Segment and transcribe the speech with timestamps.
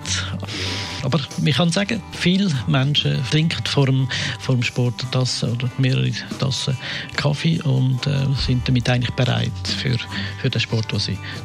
[1.03, 4.07] Aber ich kann sagen, viele Menschen trinken vor dem,
[4.39, 6.77] vor dem Sport Tassen oder mehrere Tassen
[7.15, 9.97] Kaffee und äh, sind damit eigentlich bereit für,
[10.41, 10.91] für den Sport,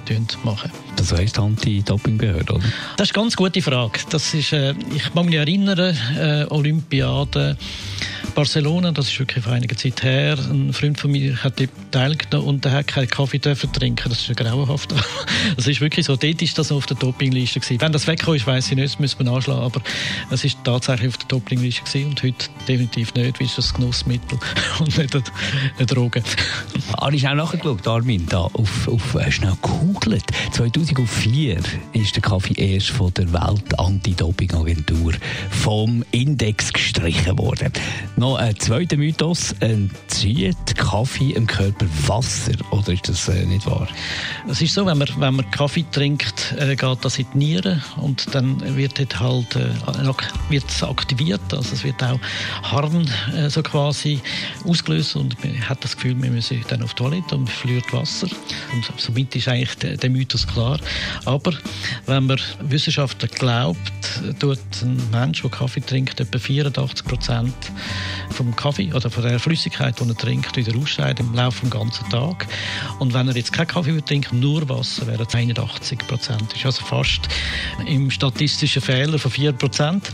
[0.09, 0.71] den sie machen.
[0.97, 2.65] Das heisst Anti-Doping-Behörde, oder?
[2.97, 4.01] Das ist eine ganz gute Frage.
[4.11, 7.57] Das ist, äh, ich mag mich erinnern, äh, Olympiade
[8.39, 10.39] Barcelona, das ist wirklich vor einiger Zeit her.
[10.39, 14.09] Ein Freund von mir hat dort teilgenommen und der hat keinen Kaffee trinken.
[14.09, 14.95] Das ist ja grauenhaft.
[15.57, 16.15] Das ist wirklich so.
[16.15, 17.81] Dort ist das auf der Dopingliste gewesen.
[17.81, 19.65] Wenn das weggekommen ist, weiß ich nicht, das müssen wir nachschlagen.
[19.65, 19.81] Aber
[20.31, 24.39] es ist tatsächlich auf der Dopingliste gewesen und heute definitiv nicht, weil es ein Genussmittel
[24.79, 26.23] und nicht eine Droge.
[26.97, 30.25] Habe ich auch nachgeschaut, Armin, da auf, auf äh, schnell gegoogelt.
[30.53, 31.59] 2004
[31.93, 35.13] ist der Kaffee erst von der Welt-Anti-Doping-Agentur
[35.51, 37.73] vom Index gestrichen worden.
[38.17, 39.55] Noch ein zweiter Mythos.
[39.61, 43.89] Entzieht Kaffee im Körper Wasser oder ist das äh, nicht wahr?
[44.49, 47.83] Es ist so, wenn man, wenn man Kaffee trinkt, äh, geht das in die Nieren
[47.97, 49.59] und dann wird dort halt
[50.49, 51.41] wird es aktiviert.
[51.53, 52.19] Also es wird auch
[52.63, 53.09] Harn
[53.49, 54.21] so quasi
[54.65, 58.29] ausgelöst und man hat das Gefühl, wir müssen dann auf die Toilette und verliert Wasser.
[58.73, 60.79] Und somit ist eigentlich der, der Mythos klar.
[61.25, 61.53] Aber
[62.07, 63.79] wenn man Wissenschaftler glaubt,
[64.39, 67.55] tut ein Mensch, der Kaffee trinkt, etwa 84 Prozent
[68.39, 72.09] vom Kaffee oder von der Flüssigkeit, die er trinkt, wieder ausscheiden im Laufe des ganzen
[72.09, 72.47] Tages.
[73.01, 76.53] Und wenn er jetzt keinen Kaffee trinkt, nur Wasser, wäre es 81 Prozent.
[76.55, 77.29] Ist also fast
[77.87, 80.13] im statistischen Fehler von 4 Prozent.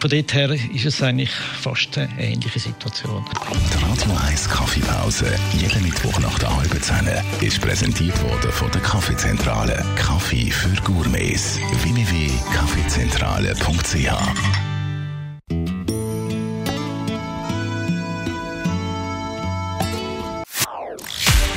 [0.00, 3.22] Von dort her ist es eigentlich fast eine ähnliche Situation.
[3.52, 7.06] Die Radio 1 Kaffeepause, jeden Mittwoch nach der halben Zehn,
[7.42, 9.84] ist präsentiert worden von der Kaffeezentrale.
[9.96, 11.58] Kaffee für Gourmets.
[11.82, 14.67] www.kaffeezentrale.ch